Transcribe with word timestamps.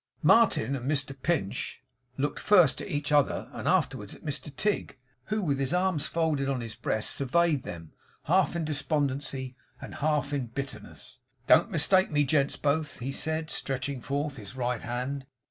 Martin 0.23 0.75
and 0.75 0.89
Mr 0.89 1.15
Pinch 1.21 1.83
looked, 2.17 2.39
first 2.39 2.81
at 2.81 2.87
each 2.87 3.11
other, 3.11 3.51
and 3.53 3.67
afterwards 3.67 4.15
at 4.15 4.25
Mr 4.25 4.49
Tigg, 4.55 4.97
who 5.25 5.43
with 5.43 5.59
his 5.59 5.75
arms 5.75 6.07
folded 6.07 6.49
on 6.49 6.59
his 6.59 6.73
breast 6.73 7.11
surveyed 7.11 7.61
them, 7.61 7.91
half 8.23 8.55
in 8.55 8.65
despondency 8.65 9.55
and 9.79 9.93
half 9.93 10.33
in 10.33 10.47
bitterness. 10.47 11.19
'Don't 11.45 11.69
mistake 11.69 12.09
me, 12.09 12.23
gents 12.23 12.55
both,' 12.55 12.97
he 12.97 13.11
said, 13.11 13.51
stretching 13.51 14.01
forth 14.01 14.37
his 14.37 14.55
right 14.55 14.81
hand. 14.81 15.27